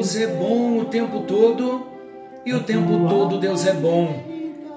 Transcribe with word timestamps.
Deus 0.00 0.16
é 0.16 0.26
bom 0.28 0.78
o 0.78 0.86
tempo 0.86 1.24
todo 1.24 1.86
e 2.46 2.54
o 2.54 2.62
tempo 2.62 3.06
todo 3.06 3.38
Deus 3.38 3.66
é 3.66 3.74
bom. 3.74 4.24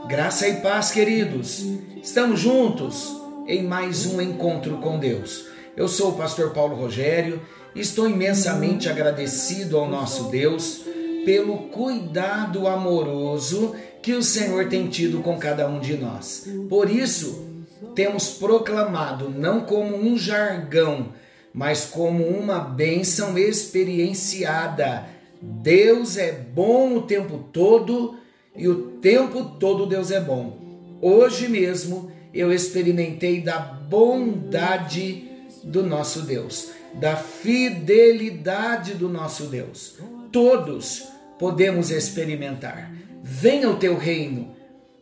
Graça 0.06 0.50
e 0.50 0.58
paz, 0.58 0.92
queridos. 0.92 1.66
Estamos 2.04 2.42
juntos 2.42 3.22
em 3.48 3.64
mais 3.64 4.06
um 4.06 4.20
encontro 4.20 4.80
com 4.80 5.00
Deus. 5.00 5.46
Eu 5.78 5.88
sou 5.88 6.10
o 6.10 6.18
pastor 6.18 6.50
Paulo 6.50 6.76
Rogério 6.76 7.42
e 7.74 7.80
estou 7.80 8.10
imensamente 8.10 8.90
agradecido 8.90 9.78
ao 9.78 9.88
nosso 9.90 10.26
Deus 10.26 10.82
pelo 11.24 11.70
cuidado 11.70 12.68
amoroso 12.68 13.74
que 14.02 14.12
o 14.12 14.22
Senhor 14.22 14.68
tem 14.68 14.90
tido 14.90 15.22
com 15.22 15.38
cada 15.38 15.70
um 15.70 15.80
de 15.80 15.96
nós. 15.96 16.50
Por 16.68 16.90
isso, 16.90 17.48
temos 17.96 18.32
proclamado 18.32 19.30
não 19.30 19.62
como 19.62 19.96
um 19.96 20.18
jargão, 20.18 21.14
mas 21.54 21.86
como 21.86 22.26
uma 22.26 22.60
bênção 22.60 23.38
experienciada. 23.38 25.13
Deus 25.46 26.16
é 26.16 26.32
bom 26.32 26.96
o 26.96 27.02
tempo 27.02 27.38
todo 27.52 28.18
e 28.56 28.66
o 28.68 28.92
tempo 29.02 29.44
todo 29.60 29.86
Deus 29.86 30.10
é 30.10 30.22
bom. 30.22 30.58
Hoje 31.02 31.50
mesmo 31.50 32.10
eu 32.34 32.54
experimentei 32.54 33.42
da 33.42 33.60
bondade 33.60 35.30
do 35.62 35.84
nosso 35.84 36.22
Deus, 36.22 36.70
da 36.94 37.18
fidelidade 37.18 38.94
do 38.94 39.10
nosso 39.10 39.48
Deus. 39.48 39.98
Todos 40.32 41.10
podemos 41.38 41.92
experimentar. 41.92 42.90
Venha 43.22 43.70
o 43.70 43.76
teu 43.76 43.98
reino. 43.98 44.56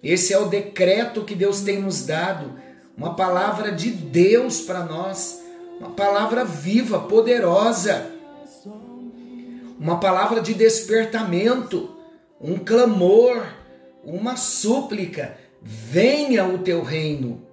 Esse 0.03 0.33
é 0.33 0.39
o 0.39 0.47
decreto 0.47 1.23
que 1.23 1.35
Deus 1.35 1.61
tem 1.61 1.79
nos 1.79 2.03
dado, 2.03 2.53
uma 2.97 3.15
palavra 3.15 3.71
de 3.71 3.91
Deus 3.91 4.61
para 4.61 4.83
nós, 4.85 5.39
uma 5.79 5.91
palavra 5.91 6.43
viva, 6.43 6.99
poderosa, 6.99 8.11
uma 9.81 9.99
palavra 9.99 10.41
de 10.41 10.53
despertamento, 10.53 11.97
um 12.39 12.55
clamor, 12.55 13.43
uma 14.03 14.37
súplica. 14.37 15.35
Venha 15.59 16.45
o 16.45 16.59
teu 16.59 16.83
reino. 16.83 17.47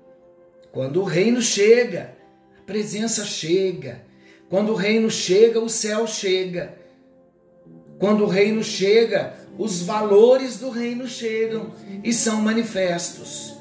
Quando 0.70 1.00
o 1.00 1.04
reino 1.04 1.40
chega, 1.40 2.14
a 2.58 2.62
presença 2.66 3.24
chega. 3.24 4.02
Quando 4.50 4.72
o 4.72 4.74
reino 4.74 5.10
chega, 5.10 5.58
o 5.58 5.70
céu 5.70 6.06
chega. 6.06 6.76
Quando 7.98 8.24
o 8.24 8.28
reino 8.28 8.62
chega, 8.62 9.32
os 9.56 9.80
valores 9.80 10.58
do 10.58 10.68
reino 10.68 11.08
chegam 11.08 11.72
e 12.04 12.12
são 12.12 12.42
manifestos. 12.42 13.54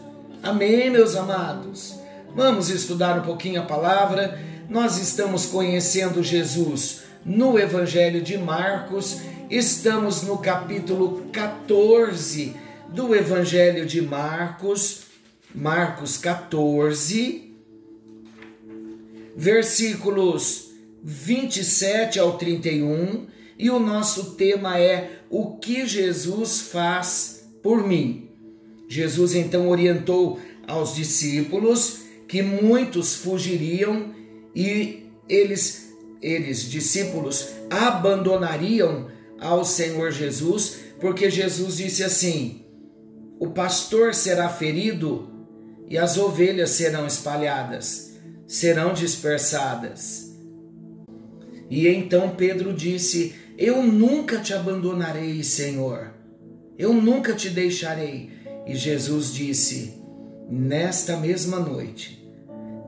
Amém, 0.43 0.89
meus 0.89 1.15
amados? 1.15 1.97
Vamos 2.35 2.69
estudar 2.69 3.17
um 3.17 3.23
pouquinho 3.23 3.61
a 3.61 3.65
palavra. 3.65 4.38
Nós 4.69 4.97
estamos 4.97 5.45
conhecendo 5.45 6.21
Jesus 6.21 7.06
no 7.28 7.59
Evangelho 7.59 8.22
de 8.22 8.38
Marcos, 8.38 9.20
estamos 9.50 10.23
no 10.23 10.38
capítulo 10.38 11.28
14 11.34 12.56
do 12.88 13.14
Evangelho 13.14 13.86
de 13.86 14.02
Marcos, 14.02 15.02
Marcos 15.53 16.17
14, 16.17 17.53
versículos 19.36 20.72
27 21.03 22.17
ao 22.17 22.38
31 22.38 23.28
e 23.59 23.69
o 23.69 23.78
nosso 23.78 24.35
tema 24.35 24.80
é 24.80 25.19
o 25.30 25.57
que 25.57 25.85
Jesus 25.85 26.62
faz 26.62 27.46
por 27.62 27.85
mim. 27.85 28.30
Jesus 28.88 29.35
então 29.35 29.68
orientou 29.68 30.40
aos 30.66 30.96
discípulos 30.96 32.03
que 32.25 32.41
muitos 32.41 33.16
fugiriam 33.16 34.16
e 34.56 35.03
eles, 35.28 35.87
eles 36.22 36.63
discípulos, 36.63 37.50
abandonariam 37.69 39.07
ao 39.39 39.63
Senhor 39.63 40.11
Jesus, 40.11 40.78
porque 41.00 41.29
Jesus 41.29 41.78
disse 41.78 42.03
assim: 42.03 42.66
O 43.39 43.50
pastor 43.50 44.13
será 44.13 44.50
ferido 44.50 45.29
e 45.88 45.97
as 45.97 46.17
ovelhas 46.17 46.72
serão 46.72 47.06
espalhadas, 47.06 48.13
serão 48.45 48.94
dispersadas. 48.94 50.35
E 51.69 51.88
então 51.88 52.35
Pedro 52.35 52.73
disse: 52.73 53.35
eu 53.57 53.81
nunca 53.81 54.38
te 54.38 54.53
abandonarei, 54.53 55.44
Senhor. 55.44 56.13
Eu 56.77 56.94
nunca 56.94 57.33
te 57.33 57.50
deixarei. 57.50 58.29
E 58.67 58.75
Jesus 58.75 59.33
disse: 59.33 59.95
Nesta 60.47 61.17
mesma 61.17 61.59
noite, 61.59 62.23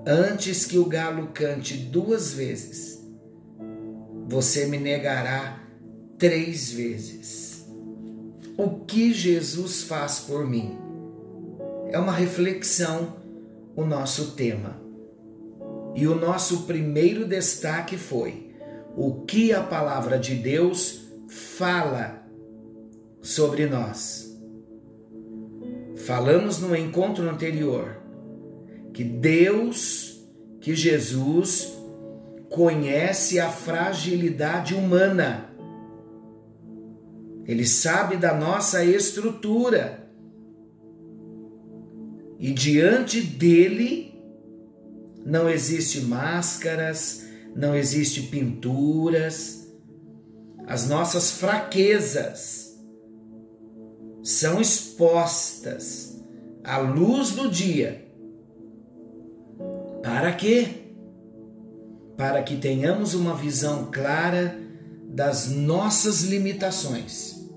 antes 0.05 0.67
que 0.67 0.77
o 0.77 0.85
galo 0.85 1.29
cante 1.33 1.73
duas 1.73 2.33
vezes, 2.33 2.98
você 4.29 4.67
me 4.67 4.77
negará 4.77 5.59
três 6.19 6.71
vezes. 6.71 7.65
O 8.55 8.81
que 8.85 9.11
Jesus 9.11 9.81
faz 9.83 10.19
por 10.19 10.47
mim? 10.47 10.77
É 11.87 11.97
uma 11.97 12.11
reflexão 12.11 13.17
o 13.75 13.83
nosso 13.83 14.33
tema. 14.33 14.79
E 15.95 16.07
o 16.07 16.13
nosso 16.13 16.67
primeiro 16.67 17.25
destaque 17.25 17.97
foi 17.97 18.51
o 18.95 19.25
que 19.25 19.51
a 19.51 19.63
palavra 19.63 20.19
de 20.19 20.35
Deus 20.35 21.07
fala 21.57 22.23
sobre 23.23 23.65
nós. 23.65 24.39
Falamos 26.05 26.59
no 26.59 26.75
encontro 26.75 27.27
anterior 27.27 27.97
que 28.93 29.03
Deus, 29.03 30.23
que 30.61 30.75
Jesus, 30.75 31.78
conhece 32.49 33.39
a 33.39 33.49
fragilidade 33.49 34.73
humana. 34.73 35.49
Ele 37.45 37.65
sabe 37.65 38.17
da 38.17 38.33
nossa 38.33 38.83
estrutura. 38.83 40.07
E 42.39 42.51
diante 42.51 43.21
dele 43.21 44.13
não 45.25 45.49
existe 45.49 46.01
máscaras, 46.01 47.25
não 47.55 47.75
existe 47.75 48.23
pinturas. 48.23 49.67
As 50.65 50.87
nossas 50.87 51.31
fraquezas 51.31 52.79
são 54.23 54.61
expostas 54.61 56.21
à 56.63 56.77
luz 56.77 57.31
do 57.31 57.49
dia. 57.49 58.05
Para 60.03 60.31
quê? 60.33 60.78
Para 62.19 62.43
que 62.43 62.57
tenhamos 62.57 63.13
uma 63.13 63.33
visão 63.33 63.87
clara 63.89 64.59
das 65.07 65.47
nossas 65.47 66.23
limitações. 66.23 67.47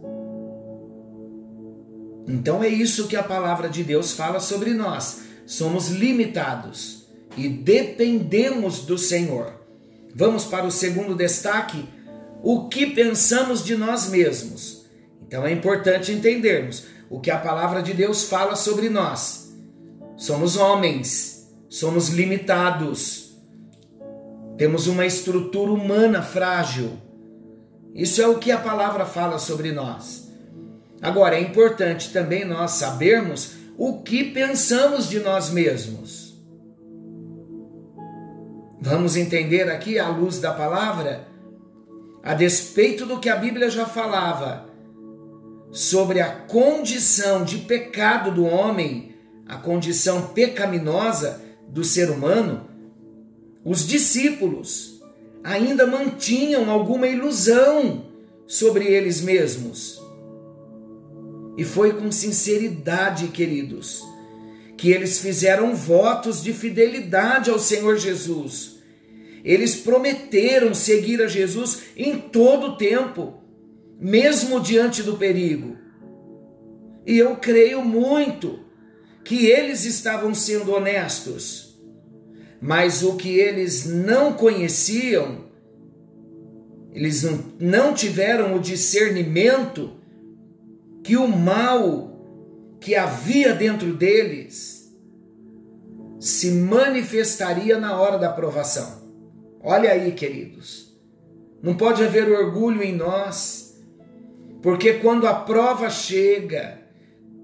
Então 2.28 2.62
é 2.62 2.68
isso 2.68 3.08
que 3.08 3.16
a 3.16 3.24
palavra 3.24 3.68
de 3.68 3.82
Deus 3.82 4.12
fala 4.12 4.38
sobre 4.38 4.72
nós. 4.72 5.22
Somos 5.44 5.88
limitados 5.88 7.08
e 7.36 7.48
dependemos 7.48 8.82
do 8.82 8.96
Senhor. 8.96 9.52
Vamos 10.14 10.44
para 10.44 10.64
o 10.64 10.70
segundo 10.70 11.16
destaque: 11.16 11.84
o 12.40 12.68
que 12.68 12.86
pensamos 12.86 13.64
de 13.64 13.76
nós 13.76 14.10
mesmos. 14.10 14.86
Então 15.26 15.44
é 15.44 15.50
importante 15.50 16.12
entendermos 16.12 16.84
o 17.10 17.18
que 17.18 17.32
a 17.32 17.38
palavra 17.38 17.82
de 17.82 17.92
Deus 17.94 18.28
fala 18.28 18.54
sobre 18.54 18.88
nós. 18.88 19.52
Somos 20.16 20.56
homens, 20.56 21.52
somos 21.68 22.10
limitados, 22.10 23.31
temos 24.56 24.86
uma 24.86 25.06
estrutura 25.06 25.72
humana 25.72 26.22
frágil. 26.22 26.92
Isso 27.94 28.20
é 28.22 28.26
o 28.26 28.38
que 28.38 28.50
a 28.50 28.58
palavra 28.58 29.04
fala 29.04 29.38
sobre 29.38 29.72
nós. 29.72 30.30
Agora, 31.00 31.36
é 31.36 31.40
importante 31.40 32.12
também 32.12 32.44
nós 32.44 32.72
sabermos 32.72 33.54
o 33.76 34.02
que 34.02 34.24
pensamos 34.24 35.08
de 35.08 35.18
nós 35.18 35.50
mesmos. 35.50 36.40
Vamos 38.80 39.16
entender 39.16 39.70
aqui, 39.70 39.98
à 39.98 40.08
luz 40.08 40.38
da 40.38 40.52
palavra, 40.52 41.26
a 42.22 42.34
despeito 42.34 43.04
do 43.06 43.18
que 43.18 43.28
a 43.28 43.36
Bíblia 43.36 43.70
já 43.70 43.86
falava 43.86 44.66
sobre 45.72 46.20
a 46.20 46.30
condição 46.30 47.44
de 47.44 47.58
pecado 47.58 48.30
do 48.30 48.44
homem, 48.44 49.14
a 49.48 49.56
condição 49.56 50.28
pecaminosa 50.28 51.42
do 51.68 51.82
ser 51.82 52.10
humano, 52.10 52.68
os 53.64 53.86
discípulos 53.86 55.02
ainda 55.42 55.86
mantinham 55.86 56.70
alguma 56.70 57.06
ilusão 57.06 58.06
sobre 58.46 58.86
eles 58.86 59.20
mesmos. 59.20 60.00
E 61.56 61.64
foi 61.64 61.92
com 61.92 62.10
sinceridade, 62.10 63.28
queridos, 63.28 64.02
que 64.76 64.90
eles 64.90 65.18
fizeram 65.18 65.74
votos 65.74 66.42
de 66.42 66.52
fidelidade 66.52 67.50
ao 67.50 67.58
Senhor 67.58 67.96
Jesus 67.98 68.72
eles 69.44 69.74
prometeram 69.74 70.74
seguir 70.74 71.20
a 71.20 71.26
Jesus 71.26 71.82
em 71.96 72.18
todo 72.18 72.68
o 72.68 72.76
tempo, 72.76 73.42
mesmo 73.98 74.60
diante 74.60 75.02
do 75.02 75.16
perigo. 75.16 75.76
E 77.04 77.18
eu 77.18 77.36
creio 77.36 77.82
muito 77.82 78.60
que 79.24 79.46
eles 79.46 79.84
estavam 79.84 80.34
sendo 80.34 80.72
honestos, 80.72 81.71
mas 82.62 83.02
o 83.02 83.16
que 83.16 83.40
eles 83.40 83.86
não 83.86 84.34
conheciam, 84.34 85.46
eles 86.92 87.26
não, 87.58 87.92
tiveram 87.92 88.54
o 88.54 88.60
discernimento 88.60 89.96
que 91.02 91.16
o 91.16 91.26
mal 91.26 92.76
que 92.80 92.94
havia 92.94 93.52
dentro 93.52 93.92
deles 93.92 94.96
se 96.20 96.52
manifestaria 96.52 97.78
na 97.78 98.00
hora 98.00 98.16
da 98.16 98.30
provação. 98.30 99.02
Olha 99.60 99.90
aí, 99.90 100.12
queridos. 100.12 100.96
Não 101.60 101.76
pode 101.76 102.04
haver 102.04 102.30
orgulho 102.30 102.80
em 102.80 102.94
nós, 102.94 103.76
porque 104.62 104.94
quando 104.94 105.26
a 105.26 105.34
prova 105.34 105.90
chega, 105.90 106.80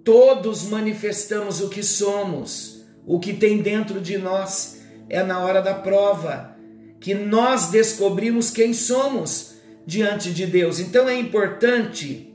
todos 0.04 0.68
manifestamos 0.68 1.60
o 1.60 1.68
que 1.68 1.82
somos, 1.82 2.84
o 3.04 3.18
que 3.18 3.34
tem 3.34 3.60
dentro 3.60 4.00
de 4.00 4.16
nós. 4.16 4.77
É 5.08 5.22
na 5.22 5.40
hora 5.40 5.62
da 5.62 5.74
prova 5.74 6.56
que 7.00 7.14
nós 7.14 7.70
descobrimos 7.70 8.50
quem 8.50 8.72
somos 8.72 9.54
diante 9.86 10.32
de 10.32 10.46
Deus. 10.46 10.78
Então 10.78 11.08
é 11.08 11.18
importante 11.18 12.34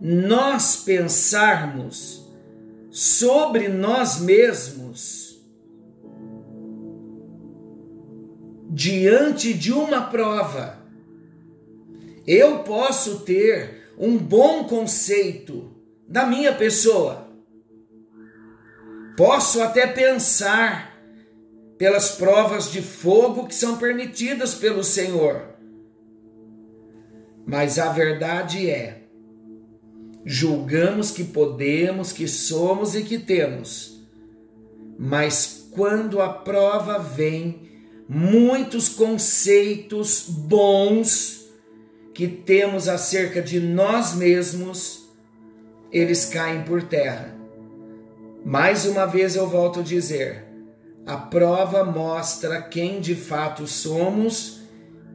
nós 0.00 0.76
pensarmos 0.76 2.28
sobre 2.90 3.68
nós 3.68 4.20
mesmos 4.20 5.40
diante 8.70 9.52
de 9.52 9.72
uma 9.72 10.02
prova. 10.02 10.78
Eu 12.26 12.60
posso 12.60 13.20
ter 13.20 13.92
um 13.98 14.16
bom 14.16 14.64
conceito 14.64 15.70
da 16.08 16.24
minha 16.24 16.54
pessoa. 16.54 17.29
Posso 19.20 19.60
até 19.60 19.86
pensar 19.86 20.98
pelas 21.76 22.12
provas 22.12 22.72
de 22.72 22.80
fogo 22.80 23.46
que 23.46 23.54
são 23.54 23.76
permitidas 23.76 24.54
pelo 24.54 24.82
Senhor. 24.82 25.42
Mas 27.46 27.78
a 27.78 27.92
verdade 27.92 28.70
é, 28.70 29.02
julgamos 30.24 31.10
que 31.10 31.22
podemos, 31.22 32.12
que 32.12 32.26
somos 32.26 32.94
e 32.94 33.02
que 33.02 33.18
temos. 33.18 34.02
Mas 34.98 35.68
quando 35.70 36.22
a 36.22 36.30
prova 36.30 36.98
vem, 36.98 37.68
muitos 38.08 38.88
conceitos 38.88 40.24
bons 40.30 41.46
que 42.14 42.26
temos 42.26 42.88
acerca 42.88 43.42
de 43.42 43.60
nós 43.60 44.14
mesmos, 44.14 45.10
eles 45.92 46.24
caem 46.24 46.62
por 46.62 46.82
terra. 46.84 47.39
Mais 48.44 48.86
uma 48.86 49.06
vez 49.06 49.36
eu 49.36 49.46
volto 49.46 49.80
a 49.80 49.82
dizer: 49.82 50.44
a 51.06 51.16
prova 51.16 51.84
mostra 51.84 52.62
quem 52.62 53.00
de 53.00 53.14
fato 53.14 53.66
somos 53.66 54.60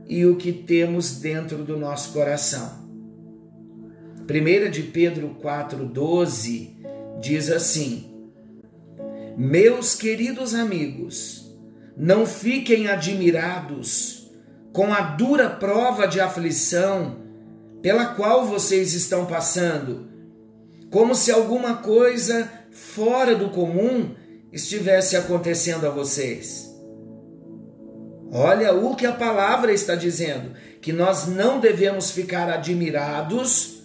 e 0.07 0.25
o 0.25 0.35
que 0.35 0.51
temos 0.53 1.17
dentro 1.17 1.63
do 1.63 1.77
nosso 1.77 2.13
coração. 2.13 2.85
1 4.29 4.71
de 4.71 4.83
Pedro 4.83 5.37
4,12 5.41 6.75
diz 7.19 7.49
assim: 7.49 8.11
Meus 9.37 9.95
queridos 9.95 10.53
amigos, 10.53 11.55
não 11.97 12.25
fiquem 12.25 12.87
admirados 12.87 14.31
com 14.71 14.93
a 14.93 15.01
dura 15.01 15.49
prova 15.49 16.07
de 16.07 16.19
aflição 16.19 17.17
pela 17.81 18.07
qual 18.07 18.45
vocês 18.45 18.93
estão 18.93 19.25
passando, 19.25 20.07
como 20.89 21.15
se 21.15 21.31
alguma 21.31 21.77
coisa 21.77 22.49
fora 22.75 23.33
do 23.33 23.49
comum 23.51 24.13
estivesse 24.51 25.15
acontecendo 25.15 25.87
a 25.87 25.89
vocês. 25.89 26.69
Olha 28.31 28.73
o 28.73 28.95
que 28.95 29.05
a 29.05 29.13
palavra 29.13 29.71
está 29.71 29.95
dizendo: 29.95 30.51
que 30.81 30.91
nós 30.91 31.25
não 31.25 31.59
devemos 31.59 32.11
ficar 32.11 32.49
admirados 32.49 33.81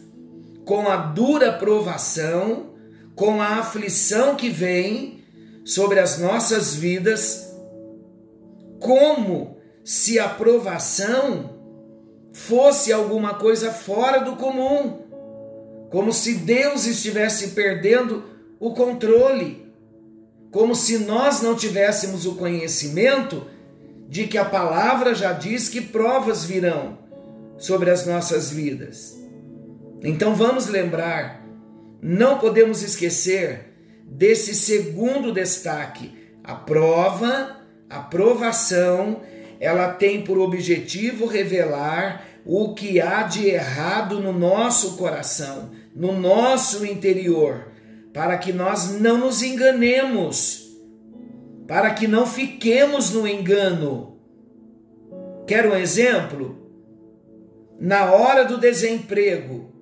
com 0.64 0.88
a 0.88 0.96
dura 0.96 1.52
provação, 1.52 2.74
com 3.14 3.40
a 3.40 3.58
aflição 3.58 4.34
que 4.34 4.50
vem 4.50 5.22
sobre 5.64 6.00
as 6.00 6.18
nossas 6.18 6.74
vidas, 6.74 7.54
como 8.80 9.58
se 9.84 10.18
a 10.18 10.28
provação 10.28 11.60
fosse 12.32 12.92
alguma 12.92 13.34
coisa 13.34 13.70
fora 13.70 14.18
do 14.18 14.34
comum, 14.34 15.06
como 15.90 16.12
se 16.12 16.34
Deus 16.34 16.86
estivesse 16.86 17.48
perdendo 17.50 18.29
o 18.60 18.74
controle, 18.74 19.66
como 20.50 20.74
se 20.74 20.98
nós 20.98 21.40
não 21.40 21.56
tivéssemos 21.56 22.26
o 22.26 22.34
conhecimento 22.34 23.46
de 24.06 24.26
que 24.26 24.36
a 24.36 24.44
palavra 24.44 25.14
já 25.14 25.32
diz 25.32 25.68
que 25.68 25.80
provas 25.80 26.44
virão 26.44 26.98
sobre 27.56 27.90
as 27.90 28.06
nossas 28.06 28.50
vidas. 28.50 29.18
Então 30.02 30.34
vamos 30.34 30.66
lembrar, 30.66 31.42
não 32.02 32.38
podemos 32.38 32.82
esquecer 32.82 33.72
desse 34.04 34.54
segundo 34.54 35.32
destaque. 35.32 36.12
A 36.44 36.54
prova, 36.54 37.56
a 37.88 38.00
provação, 38.00 39.20
ela 39.58 39.92
tem 39.92 40.22
por 40.22 40.38
objetivo 40.38 41.26
revelar 41.26 42.26
o 42.44 42.74
que 42.74 43.00
há 43.00 43.22
de 43.22 43.48
errado 43.48 44.20
no 44.20 44.32
nosso 44.32 44.96
coração, 44.96 45.70
no 45.94 46.12
nosso 46.18 46.84
interior, 46.84 47.69
para 48.12 48.36
que 48.38 48.52
nós 48.52 49.00
não 49.00 49.18
nos 49.18 49.42
enganemos, 49.42 50.76
para 51.66 51.92
que 51.94 52.08
não 52.08 52.26
fiquemos 52.26 53.12
no 53.12 53.26
engano. 53.26 54.18
Quer 55.46 55.66
um 55.66 55.74
exemplo? 55.74 56.58
Na 57.78 58.12
hora 58.12 58.44
do 58.44 58.58
desemprego, 58.58 59.72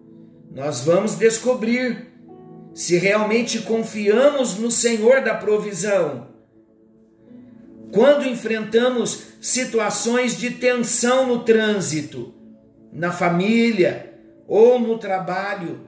nós 0.50 0.80
vamos 0.84 1.14
descobrir 1.14 2.08
se 2.75 2.96
realmente 2.96 3.60
confiamos 3.62 4.56
no 4.56 4.70
Senhor 4.70 5.22
da 5.22 5.34
provisão. 5.34 6.28
Quando 7.92 8.28
enfrentamos 8.28 9.28
situações 9.40 10.37
de 10.37 10.50
tensão 10.50 11.26
no 11.26 11.40
trânsito, 11.40 12.35
na 12.92 13.11
família 13.11 14.14
ou 14.47 14.78
no 14.78 14.99
trabalho, 14.99 15.88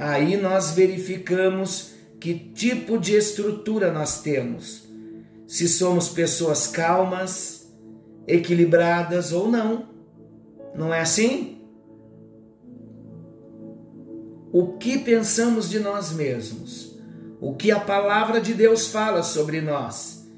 aí 0.00 0.36
nós 0.36 0.72
verificamos 0.72 1.92
que 2.18 2.34
tipo 2.34 2.98
de 2.98 3.14
estrutura 3.14 3.92
nós 3.92 4.20
temos. 4.22 4.88
Se 5.46 5.68
somos 5.68 6.08
pessoas 6.08 6.66
calmas, 6.66 7.72
equilibradas 8.26 9.32
ou 9.32 9.48
não. 9.48 9.88
Não 10.74 10.92
é 10.94 11.00
assim? 11.00 11.60
o 14.52 14.76
que 14.78 14.98
pensamos 14.98 15.70
de 15.70 15.78
nós 15.78 16.12
mesmos, 16.12 16.98
o 17.40 17.54
que 17.54 17.70
a 17.70 17.78
palavra 17.78 18.40
de 18.40 18.52
Deus 18.52 18.88
fala 18.88 19.22
sobre 19.22 19.60
nós. 19.60 20.28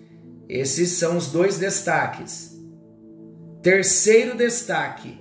Esses 0.49 0.91
são 0.91 1.17
os 1.17 1.29
dois 1.29 1.59
destaques. 1.59 2.53
Terceiro 3.63 4.37
destaque. 4.37 5.19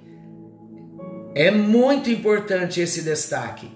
É 1.34 1.50
muito 1.50 2.10
importante 2.10 2.82
esse 2.82 3.02
destaque. 3.02 3.70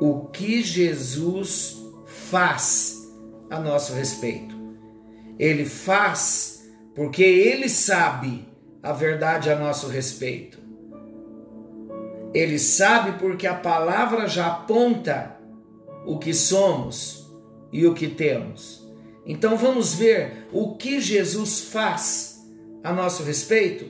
O 0.00 0.26
que 0.26 0.62
Jesus 0.62 1.82
faz 2.06 3.10
a 3.50 3.60
nosso 3.60 3.92
respeito. 3.92 4.54
Ele 5.38 5.64
faz 5.64 6.62
porque 6.94 7.22
ele 7.22 7.68
sabe 7.68 8.46
a 8.82 8.92
verdade 8.92 9.50
a 9.50 9.58
nosso 9.58 9.88
respeito. 9.88 10.58
Ele 12.34 12.58
sabe 12.58 13.18
porque 13.18 13.46
a 13.46 13.54
palavra 13.54 14.26
já 14.26 14.46
aponta 14.48 15.36
o 16.06 16.18
que 16.18 16.32
somos 16.32 17.30
e 17.70 17.86
o 17.86 17.94
que 17.94 18.08
temos. 18.08 18.82
Então 19.26 19.56
vamos 19.56 19.94
ver 19.94 20.48
o 20.52 20.74
que 20.76 21.00
Jesus 21.00 21.60
faz 21.60 22.42
a 22.82 22.92
nosso 22.92 23.22
respeito? 23.22 23.86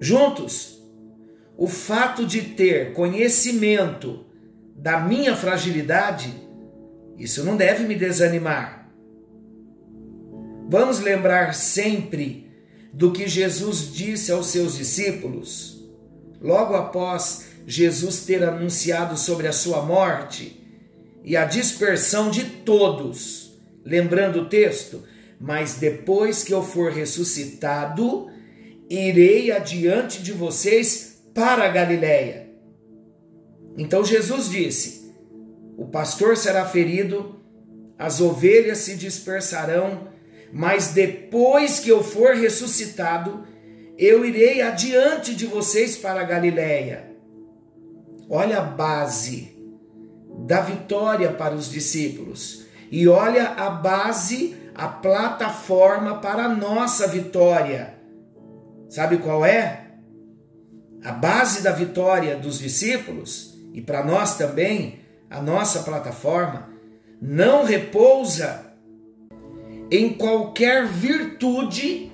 Juntos, 0.00 0.81
o 1.56 1.66
fato 1.66 2.26
de 2.26 2.42
ter 2.42 2.92
conhecimento 2.92 4.24
da 4.74 5.00
minha 5.00 5.36
fragilidade, 5.36 6.34
isso 7.16 7.44
não 7.44 7.56
deve 7.56 7.84
me 7.84 7.94
desanimar. 7.94 8.90
Vamos 10.68 11.00
lembrar 11.00 11.54
sempre 11.54 12.50
do 12.92 13.12
que 13.12 13.28
Jesus 13.28 13.92
disse 13.92 14.32
aos 14.32 14.46
seus 14.46 14.76
discípulos 14.76 15.82
logo 16.42 16.74
após 16.74 17.46
Jesus 17.66 18.24
ter 18.24 18.42
anunciado 18.42 19.16
sobre 19.16 19.46
a 19.46 19.52
sua 19.52 19.82
morte 19.82 20.60
e 21.24 21.36
a 21.36 21.44
dispersão 21.44 22.30
de 22.30 22.44
todos. 22.44 23.52
Lembrando 23.84 24.40
o 24.40 24.48
texto, 24.48 25.04
mas 25.40 25.74
depois 25.74 26.42
que 26.42 26.52
eu 26.52 26.62
for 26.62 26.90
ressuscitado, 26.90 28.28
irei 28.90 29.52
adiante 29.52 30.22
de 30.22 30.32
vocês 30.32 31.11
para 31.34 31.64
a 31.64 31.68
Galiléia. 31.68 32.50
Então 33.76 34.04
Jesus 34.04 34.50
disse: 34.50 35.02
o 35.76 35.86
pastor 35.86 36.36
será 36.36 36.64
ferido, 36.64 37.40
as 37.98 38.20
ovelhas 38.20 38.78
se 38.78 38.96
dispersarão, 38.96 40.08
mas 40.52 40.88
depois 40.88 41.80
que 41.80 41.88
eu 41.88 42.02
for 42.02 42.34
ressuscitado, 42.34 43.46
eu 43.96 44.24
irei 44.24 44.60
adiante 44.60 45.34
de 45.34 45.46
vocês 45.46 45.96
para 45.96 46.20
a 46.20 46.24
Galiléia. 46.24 47.10
Olha 48.28 48.58
a 48.58 48.62
base 48.62 49.56
da 50.46 50.60
vitória 50.60 51.32
para 51.32 51.54
os 51.54 51.70
discípulos 51.70 52.66
e 52.90 53.08
olha 53.08 53.48
a 53.50 53.70
base, 53.70 54.56
a 54.74 54.88
plataforma 54.88 56.18
para 56.20 56.44
a 56.44 56.54
nossa 56.54 57.06
vitória. 57.06 57.94
Sabe 58.88 59.18
qual 59.18 59.44
é? 59.44 59.81
A 61.04 61.12
base 61.12 61.62
da 61.62 61.72
vitória 61.72 62.36
dos 62.36 62.58
discípulos 62.58 63.58
e 63.72 63.80
para 63.80 64.04
nós 64.04 64.36
também, 64.36 65.00
a 65.28 65.40
nossa 65.40 65.80
plataforma, 65.80 66.68
não 67.20 67.64
repousa 67.64 68.72
em 69.90 70.12
qualquer 70.12 70.86
virtude 70.86 72.12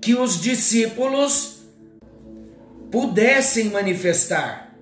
que 0.00 0.14
os 0.14 0.40
discípulos 0.40 1.64
pudessem 2.90 3.70
manifestar. 3.70 4.74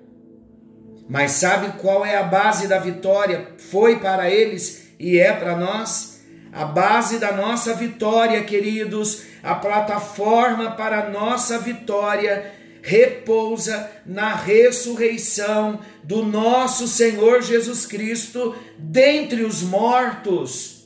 Mas 1.09 1.31
sabe 1.31 1.79
qual 1.81 2.05
é 2.05 2.15
a 2.15 2.23
base 2.23 2.67
da 2.67 2.79
vitória? 2.79 3.49
Foi 3.57 3.99
para 3.99 4.29
eles 4.29 4.89
e 4.99 5.19
é 5.19 5.33
para 5.33 5.55
nós? 5.55 6.21
A 6.51 6.65
base 6.65 7.17
da 7.17 7.31
nossa 7.31 7.73
vitória, 7.73 8.43
queridos, 8.43 9.23
a 9.41 9.55
plataforma 9.55 10.71
para 10.71 11.05
a 11.05 11.09
nossa 11.09 11.57
vitória 11.57 12.62
repousa 12.85 13.89
na 14.05 14.35
ressurreição 14.35 15.79
do 16.03 16.21
nosso 16.21 16.85
Senhor 16.85 17.41
Jesus 17.41 17.85
Cristo 17.85 18.53
dentre 18.77 19.43
os 19.43 19.63
mortos. 19.63 20.83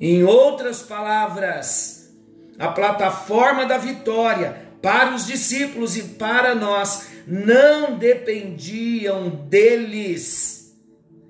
Em 0.00 0.24
outras 0.24 0.80
palavras, 0.80 2.10
a 2.58 2.68
plataforma 2.68 3.66
da 3.66 3.76
vitória 3.76 4.64
para 4.80 5.14
os 5.14 5.26
discípulos 5.26 5.94
e 5.94 6.02
para 6.02 6.54
nós 6.54 7.08
não 7.26 7.98
dependiam 7.98 9.28
deles 9.28 10.74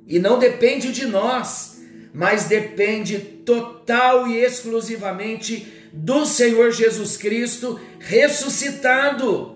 e 0.06 0.20
não 0.20 0.38
depende 0.38 0.92
de 0.92 1.06
nós, 1.06 1.80
mas 2.12 2.44
depende 2.44 3.18
total 3.18 4.28
e 4.28 4.38
exclusivamente 4.38 5.73
do 5.96 6.26
Senhor 6.26 6.72
Jesus 6.72 7.16
Cristo 7.16 7.80
ressuscitado. 8.00 9.54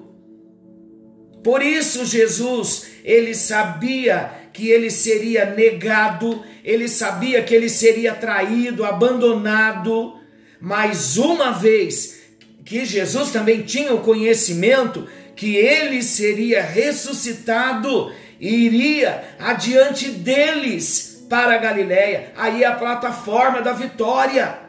Por 1.43 1.61
isso 1.61 2.07
Jesus, 2.07 2.87
ele 3.05 3.35
sabia 3.35 4.31
que 4.53 4.69
ele 4.69 4.89
seria 4.89 5.47
negado, 5.47 6.45
ele 6.65 6.89
sabia 6.89 7.43
que 7.43 7.53
ele 7.53 7.69
seria 7.69 8.15
traído, 8.15 8.85
abandonado, 8.85 10.15
mas 10.61 11.17
uma 11.17 11.51
vez 11.51 12.21
que 12.65 12.85
Jesus 12.85 13.33
também 13.33 13.63
tinha 13.63 13.93
o 13.93 14.01
conhecimento 14.01 15.09
que 15.35 15.57
ele 15.57 16.03
seria 16.03 16.63
ressuscitado 16.63 18.13
e 18.41 18.49
iria 18.49 19.25
adiante 19.41 20.11
deles 20.11 21.27
para 21.29 21.55
a 21.55 21.59
Galiléia, 21.59 22.33
aí 22.37 22.63
é 22.63 22.67
a 22.67 22.77
plataforma 22.77 23.61
da 23.61 23.73
vitória. 23.73 24.68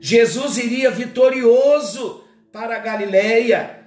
Jesus 0.00 0.56
iria 0.56 0.90
vitorioso 0.90 2.24
para 2.50 2.76
a 2.76 2.78
Galiléia. 2.78 3.80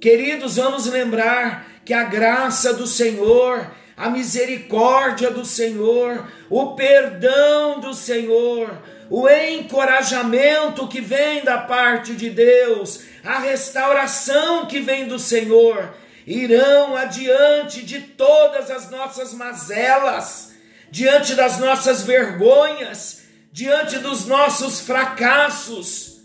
Queridos, 0.00 0.56
vamos 0.56 0.86
lembrar 0.86 1.66
que 1.84 1.92
a 1.92 2.04
graça 2.04 2.72
do 2.72 2.86
Senhor, 2.86 3.66
a 3.96 4.08
misericórdia 4.08 5.30
do 5.30 5.44
Senhor, 5.44 6.28
o 6.48 6.74
perdão 6.76 7.80
do 7.80 7.92
Senhor, 7.92 8.70
o 9.10 9.28
encorajamento 9.28 10.86
que 10.86 11.00
vem 11.00 11.42
da 11.42 11.58
parte 11.58 12.14
de 12.14 12.30
Deus, 12.30 13.00
a 13.24 13.40
restauração 13.40 14.66
que 14.66 14.78
vem 14.80 15.06
do 15.06 15.18
Senhor, 15.18 15.92
irão 16.24 16.96
adiante 16.96 17.82
de 17.82 18.00
todas 18.00 18.70
as 18.70 18.90
nossas 18.90 19.34
mazelas, 19.34 20.52
diante 20.88 21.34
das 21.34 21.58
nossas 21.58 22.02
vergonhas, 22.02 23.21
diante 23.52 23.98
dos 23.98 24.24
nossos 24.26 24.80
fracassos. 24.80 26.22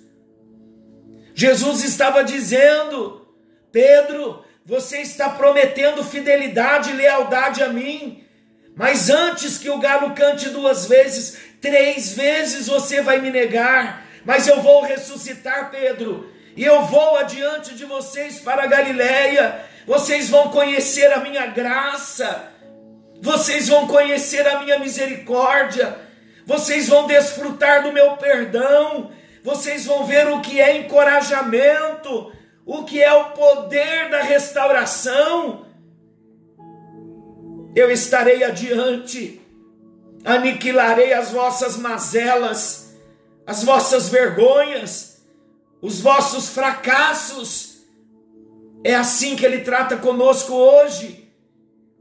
Jesus 1.36 1.84
estava 1.84 2.24
dizendo: 2.24 3.28
Pedro, 3.72 4.44
você 4.66 5.02
está 5.02 5.30
prometendo 5.30 6.04
fidelidade 6.04 6.90
e 6.90 6.94
lealdade 6.94 7.62
a 7.62 7.70
mim, 7.70 8.24
mas 8.76 9.10
antes 9.10 9.58
que 9.58 9.70
o 9.70 9.78
galo 9.78 10.16
cante 10.16 10.50
duas 10.50 10.88
vezes, 10.88 11.38
três 11.62 12.14
vezes 12.14 12.68
você 12.68 13.02
vai 13.02 13.20
me 13.20 13.30
negar, 13.30 14.08
mas 14.24 14.48
eu 14.48 14.62
vou 14.62 14.84
ressuscitar, 14.84 15.70
Pedro, 15.70 16.32
e 16.56 16.64
eu 16.64 16.86
vou 16.86 17.18
adiante 17.18 17.76
de 17.76 17.86
vocês 17.86 18.40
para 18.40 18.64
a 18.64 18.68
Galiléia. 18.68 19.66
Vocês 19.86 20.30
vão 20.30 20.50
conhecer 20.50 21.14
a 21.14 21.20
minha 21.20 21.46
graça, 21.46 22.52
vocês 23.22 23.70
vão 23.70 23.88
conhecer 23.88 24.46
a 24.46 24.60
minha 24.60 24.80
misericórdia, 24.80 26.07
vocês 26.48 26.88
vão 26.88 27.08
desfrutar 27.08 27.84
do 27.84 27.92
meu 27.92 28.16
perdão, 28.16 29.12
vocês 29.44 29.86
vão 29.86 30.06
ver 30.06 30.30
o 30.30 30.40
que 30.40 30.62
é 30.62 30.78
encorajamento, 30.78 32.32
o 32.66 32.86
que 32.86 33.04
é 33.04 33.14
o 33.14 33.32
poder 33.32 34.10
da 34.10 34.22
restauração. 34.22 35.66
Eu 37.76 37.92
estarei 37.92 38.46
adiante, 38.46 39.42
aniquilarei 40.24 41.12
as 41.12 41.32
vossas 41.32 41.76
mazelas, 41.76 42.96
as 43.46 43.66
vossas 43.66 44.08
vergonhas, 44.08 45.22
os 45.82 46.00
vossos 46.00 46.48
fracassos. 46.48 47.80
É 48.86 48.96
assim 48.96 49.36
que 49.36 49.46
ele 49.46 49.66
trata 49.66 49.98
conosco 49.98 50.54
hoje, 50.54 51.30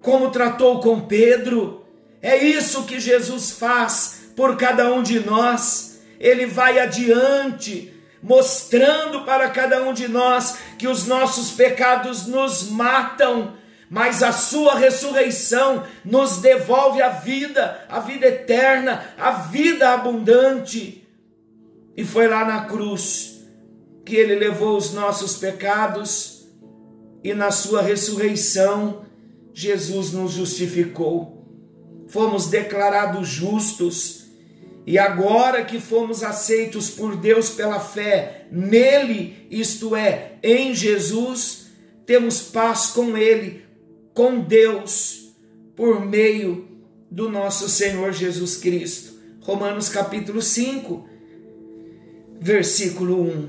como 0.00 0.30
tratou 0.30 0.80
com 0.80 1.00
Pedro. 1.00 1.84
É 2.22 2.36
isso 2.36 2.84
que 2.84 3.00
Jesus 3.00 3.50
faz 3.50 4.25
por 4.36 4.56
cada 4.56 4.92
um 4.92 5.02
de 5.02 5.18
nós. 5.18 6.00
Ele 6.20 6.46
vai 6.46 6.78
adiante, 6.78 7.92
mostrando 8.22 9.24
para 9.24 9.48
cada 9.50 9.82
um 9.82 9.92
de 9.92 10.06
nós 10.06 10.58
que 10.78 10.86
os 10.86 11.06
nossos 11.06 11.52
pecados 11.52 12.26
nos 12.26 12.70
matam, 12.70 13.54
mas 13.88 14.22
a 14.22 14.32
sua 14.32 14.76
ressurreição 14.76 15.84
nos 16.04 16.38
devolve 16.38 17.00
a 17.00 17.08
vida, 17.08 17.84
a 17.88 18.00
vida 18.00 18.26
eterna, 18.26 19.04
a 19.18 19.30
vida 19.30 19.90
abundante. 19.90 21.06
E 21.96 22.04
foi 22.04 22.28
lá 22.28 22.44
na 22.44 22.66
cruz 22.66 23.40
que 24.04 24.14
ele 24.14 24.34
levou 24.36 24.76
os 24.76 24.92
nossos 24.92 25.36
pecados 25.36 26.46
e 27.24 27.32
na 27.34 27.50
sua 27.50 27.82
ressurreição 27.82 29.04
Jesus 29.52 30.12
nos 30.12 30.32
justificou. 30.32 31.44
Fomos 32.08 32.46
declarados 32.46 33.26
justos 33.28 34.25
e 34.86 34.98
agora 34.98 35.64
que 35.64 35.80
fomos 35.80 36.22
aceitos 36.22 36.88
por 36.88 37.16
Deus 37.16 37.50
pela 37.50 37.80
fé 37.80 38.46
nele, 38.52 39.46
isto 39.50 39.96
é, 39.96 40.34
em 40.40 40.72
Jesus, 40.72 41.66
temos 42.06 42.40
paz 42.40 42.86
com 42.86 43.18
ele, 43.18 43.64
com 44.14 44.40
Deus, 44.40 45.34
por 45.74 46.00
meio 46.06 46.68
do 47.10 47.28
nosso 47.28 47.68
Senhor 47.68 48.12
Jesus 48.12 48.58
Cristo. 48.58 49.16
Romanos 49.40 49.88
capítulo 49.88 50.40
5, 50.40 51.08
versículo 52.40 53.22
1. 53.22 53.48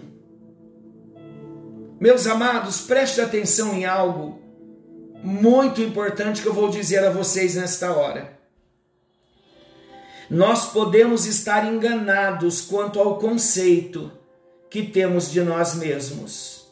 Meus 1.99 2.25
amados, 2.25 2.81
preste 2.81 3.21
atenção 3.21 3.75
em 3.75 3.85
algo 3.85 4.41
muito 5.23 5.81
importante 5.81 6.41
que 6.41 6.47
eu 6.47 6.53
vou 6.53 6.69
dizer 6.69 7.03
a 7.03 7.11
vocês 7.11 7.55
nesta 7.55 7.91
hora. 7.91 8.36
Nós 10.29 10.71
podemos 10.71 11.25
estar 11.25 11.65
enganados 11.65 12.59
quanto 12.61 12.99
ao 12.99 13.17
conceito 13.17 14.11
que 14.69 14.83
temos 14.83 15.31
de 15.31 15.41
nós 15.41 15.75
mesmos, 15.75 16.67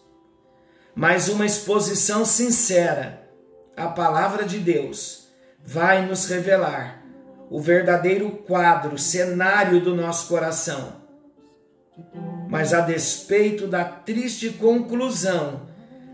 mas 0.93 1.29
uma 1.29 1.45
exposição 1.45 2.25
sincera 2.25 3.29
à 3.75 3.87
palavra 3.87 4.43
de 4.43 4.59
Deus 4.59 5.29
vai 5.63 6.05
nos 6.05 6.25
revelar 6.25 7.01
o 7.49 7.61
verdadeiro 7.61 8.29
quadro, 8.31 8.97
cenário 8.97 9.79
do 9.79 9.95
nosso 9.95 10.27
coração. 10.27 11.01
Mas 12.49 12.73
a 12.73 12.81
despeito 12.81 13.67
da 13.67 13.85
triste 13.85 14.49
conclusão 14.49 15.61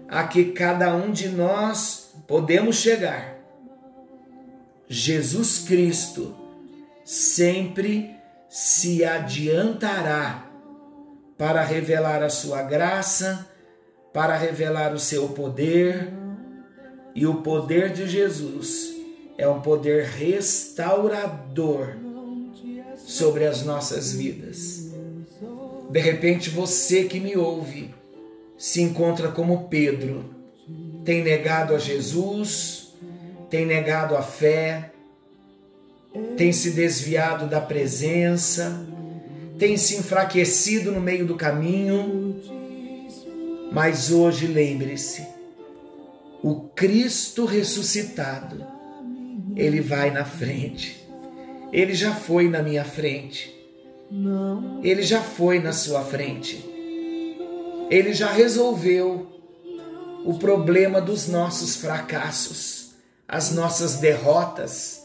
a 0.07 0.25
que 0.25 0.51
cada 0.51 0.93
um 0.95 1.11
de 1.11 1.29
nós 1.29 2.13
podemos 2.27 2.75
chegar, 2.75 3.35
Jesus 4.87 5.59
Cristo 5.59 6.40
sempre 7.03 8.15
se 8.49 9.03
adiantará 9.03 10.49
para 11.37 11.63
revelar 11.63 12.21
a 12.21 12.29
sua 12.29 12.61
graça, 12.61 13.47
para 14.13 14.35
revelar 14.37 14.93
o 14.93 14.99
seu 14.99 15.29
poder, 15.29 16.11
e 17.15 17.25
o 17.25 17.41
poder 17.41 17.91
de 17.91 18.07
Jesus 18.07 18.93
é 19.37 19.47
um 19.47 19.61
poder 19.61 20.05
restaurador 20.05 21.95
sobre 22.95 23.45
as 23.45 23.63
nossas 23.63 24.13
vidas. 24.13 24.91
De 25.89 25.99
repente, 25.99 26.49
você 26.49 27.05
que 27.05 27.19
me 27.19 27.35
ouve 27.35 27.93
se 28.57 28.81
encontra 28.81 29.29
como 29.29 29.67
Pedro, 29.67 30.35
tem 31.03 31.23
negado 31.23 31.73
a 31.73 31.79
Jesus, 31.79 32.93
tem 33.49 33.65
negado 33.65 34.15
a 34.15 34.21
fé, 34.21 34.90
tem 36.37 36.51
se 36.51 36.71
desviado 36.71 37.47
da 37.47 37.61
presença, 37.61 38.85
tem 39.57 39.77
se 39.77 39.95
enfraquecido 39.95 40.91
no 40.91 40.99
meio 40.99 41.25
do 41.25 41.35
caminho. 41.35 42.41
Mas 43.71 44.11
hoje 44.11 44.47
lembre-se, 44.47 45.25
o 46.43 46.61
Cristo 46.75 47.45
ressuscitado, 47.45 48.65
ele 49.55 49.79
vai 49.79 50.11
na 50.11 50.25
frente. 50.25 51.07
Ele 51.71 51.93
já 51.93 52.13
foi 52.13 52.49
na 52.49 52.61
minha 52.61 52.83
frente. 52.83 53.55
Ele 54.83 55.03
já 55.03 55.21
foi 55.21 55.59
na 55.59 55.71
sua 55.71 56.03
frente. 56.03 56.65
Ele 57.89 58.13
já 58.13 58.31
resolveu 58.31 59.27
o 60.25 60.37
problema 60.37 60.99
dos 60.99 61.27
nossos 61.27 61.75
fracassos, 61.75 62.91
as 63.27 63.51
nossas 63.51 63.95
derrotas, 63.95 65.00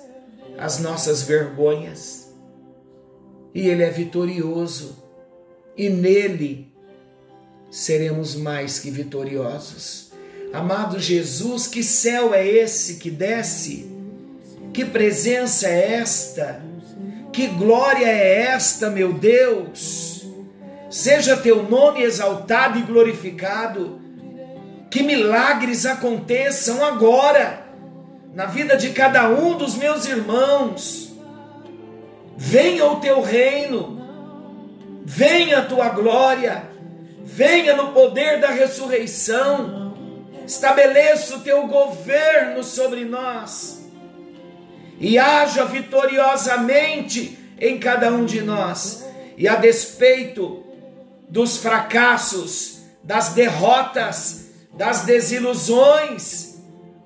as 0.58 0.78
nossas 0.78 1.22
vergonhas. 1.22 2.32
E 3.54 3.68
Ele 3.68 3.82
é 3.82 3.90
vitorioso, 3.90 5.02
e 5.76 5.88
nele 5.88 6.72
seremos 7.70 8.34
mais 8.34 8.78
que 8.78 8.90
vitoriosos. 8.90 10.12
Amado 10.52 10.98
Jesus, 10.98 11.66
que 11.66 11.82
céu 11.82 12.32
é 12.32 12.46
esse 12.46 12.96
que 12.96 13.10
desce? 13.10 13.90
Que 14.72 14.84
presença 14.84 15.68
é 15.68 15.94
esta? 15.94 16.62
Que 17.32 17.48
glória 17.48 18.06
é 18.06 18.42
esta, 18.42 18.88
meu 18.88 19.12
Deus? 19.12 20.26
Seja 20.88 21.36
teu 21.36 21.62
nome 21.62 22.02
exaltado 22.02 22.78
e 22.78 22.82
glorificado. 22.82 24.00
Que 24.90 25.02
milagres 25.02 25.84
aconteçam 25.84 26.84
agora 26.84 27.65
na 28.36 28.44
vida 28.44 28.76
de 28.76 28.90
cada 28.90 29.30
um 29.30 29.56
dos 29.56 29.76
meus 29.76 30.04
irmãos. 30.04 31.10
Venha 32.36 32.84
o 32.84 33.00
teu 33.00 33.22
reino, 33.22 33.98
venha 35.06 35.60
a 35.60 35.64
tua 35.64 35.88
glória, 35.88 36.68
venha 37.24 37.74
no 37.74 37.92
poder 37.92 38.38
da 38.38 38.50
ressurreição, 38.50 39.94
estabeleça 40.46 41.36
o 41.36 41.40
teu 41.40 41.66
governo 41.66 42.62
sobre 42.62 43.06
nós 43.06 43.82
e 45.00 45.18
haja 45.18 45.64
vitoriosamente 45.64 47.38
em 47.58 47.78
cada 47.78 48.10
um 48.10 48.26
de 48.26 48.42
nós. 48.42 49.02
E 49.38 49.48
a 49.48 49.56
despeito 49.56 50.62
dos 51.26 51.56
fracassos, 51.56 52.82
das 53.02 53.30
derrotas, 53.30 54.50
das 54.74 55.06
desilusões. 55.06 56.55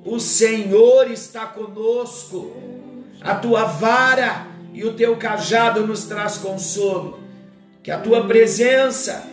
O 0.04 0.19
Senhor 0.19 1.11
está 1.11 1.47
conosco. 1.47 2.52
A 3.21 3.35
tua 3.35 3.64
vara 3.64 4.47
e 4.73 4.85
o 4.85 4.95
teu 4.95 5.16
cajado 5.16 5.87
nos 5.87 6.04
traz 6.04 6.38
consolo. 6.38 7.19
Que 7.83 7.90
a 7.90 7.98
tua 7.98 8.27
presença 8.27 9.24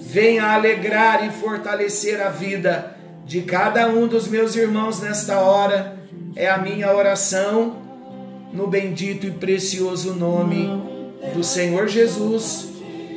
venha 0.00 0.52
alegrar 0.52 1.26
e 1.26 1.30
fortalecer 1.30 2.20
a 2.20 2.28
vida 2.28 2.96
de 3.24 3.42
cada 3.42 3.86
um 3.88 4.06
dos 4.06 4.28
meus 4.28 4.56
irmãos 4.56 5.00
nesta 5.00 5.40
hora. 5.40 5.98
É 6.34 6.48
a 6.48 6.58
minha 6.58 6.94
oração 6.94 7.82
no 8.52 8.66
bendito 8.66 9.26
e 9.26 9.30
precioso 9.30 10.14
nome 10.14 10.68
do 11.34 11.42
Senhor 11.42 11.88
Jesus 11.88 12.72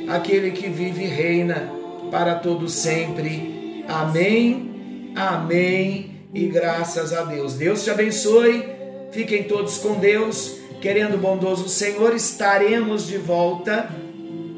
aquele 0.08 0.52
que 0.52 0.68
vive 0.68 1.04
e 1.04 1.08
reina 1.08 1.70
para 2.10 2.36
todo 2.36 2.68
sempre. 2.68 3.84
Amém. 3.88 5.12
Amém. 5.14 6.15
E 6.34 6.46
graças 6.46 7.12
a 7.12 7.22
Deus. 7.22 7.54
Deus 7.54 7.84
te 7.84 7.90
abençoe. 7.90 8.68
Fiquem 9.10 9.44
todos 9.44 9.78
com 9.78 9.94
Deus. 9.94 10.56
Querendo 10.80 11.18
bondoso 11.18 11.68
Senhor, 11.68 12.14
estaremos 12.14 13.06
de 13.06 13.16
volta 13.16 13.88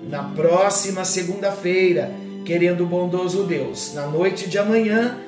na 0.09 0.25
próxima 0.25 1.05
segunda-feira. 1.05 2.11
Querendo 2.45 2.87
bondoso 2.87 3.45
Deus, 3.45 3.93
na 3.95 4.07
noite 4.07 4.49
de 4.49 4.59
amanhã 4.59 5.19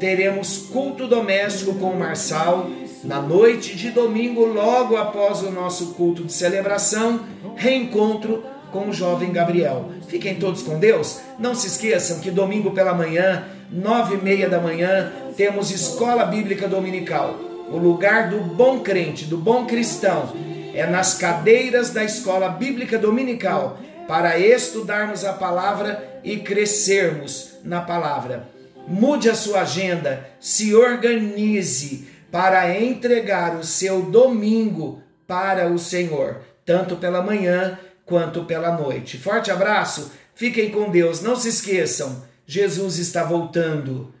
teremos 0.00 0.66
culto 0.72 1.06
doméstico 1.06 1.74
com 1.74 1.90
o 1.90 1.98
Marçal. 1.98 2.68
Na 3.04 3.22
noite 3.22 3.76
de 3.76 3.90
domingo, 3.90 4.44
logo 4.44 4.96
após 4.96 5.42
o 5.42 5.50
nosso 5.50 5.94
culto 5.94 6.24
de 6.24 6.32
celebração, 6.32 7.20
reencontro 7.54 8.42
com 8.72 8.88
o 8.88 8.92
jovem 8.92 9.32
Gabriel. 9.32 9.90
Fiquem 10.08 10.34
todos 10.34 10.62
com 10.62 10.78
Deus. 10.78 11.20
Não 11.38 11.54
se 11.54 11.68
esqueçam 11.68 12.20
que 12.20 12.30
domingo 12.30 12.72
pela 12.72 12.94
manhã, 12.94 13.44
nove 13.70 14.16
e 14.16 14.22
meia 14.22 14.48
da 14.48 14.60
manhã, 14.60 15.12
temos 15.36 15.70
escola 15.70 16.24
bíblica 16.24 16.66
dominical. 16.66 17.38
O 17.68 17.76
lugar 17.76 18.30
do 18.30 18.40
bom 18.40 18.80
crente, 18.80 19.24
do 19.24 19.36
bom 19.36 19.66
cristão, 19.66 20.32
é 20.74 20.86
nas 20.86 21.14
cadeiras 21.14 21.90
da 21.90 22.04
escola 22.04 22.48
bíblica 22.48 22.98
dominical 22.98 23.78
para 24.06 24.38
estudarmos 24.38 25.24
a 25.24 25.32
palavra 25.32 26.20
e 26.22 26.38
crescermos 26.38 27.56
na 27.64 27.80
palavra. 27.80 28.48
Mude 28.86 29.28
a 29.28 29.34
sua 29.34 29.62
agenda, 29.62 30.28
se 30.38 30.74
organize 30.74 32.08
para 32.30 32.78
entregar 32.80 33.56
o 33.56 33.64
seu 33.64 34.02
domingo 34.02 35.02
para 35.26 35.68
o 35.68 35.78
Senhor, 35.78 36.40
tanto 36.64 36.96
pela 36.96 37.22
manhã 37.22 37.78
quanto 38.04 38.44
pela 38.44 38.70
noite. 38.76 39.18
Forte 39.18 39.50
abraço, 39.50 40.12
fiquem 40.34 40.70
com 40.70 40.90
Deus, 40.90 41.20
não 41.20 41.34
se 41.34 41.48
esqueçam, 41.48 42.22
Jesus 42.46 42.98
está 42.98 43.24
voltando. 43.24 44.14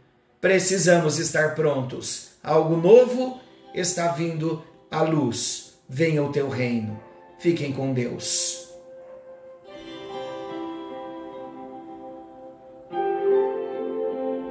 Precisamos 0.46 1.18
estar 1.18 1.56
prontos. 1.56 2.28
Algo 2.40 2.76
novo 2.76 3.40
está 3.74 4.12
vindo 4.12 4.62
à 4.88 5.02
luz. 5.02 5.74
Venha 5.88 6.22
o 6.22 6.30
teu 6.30 6.48
reino. 6.48 7.02
Fiquem 7.40 7.72
com 7.72 7.92
Deus. 7.92 8.65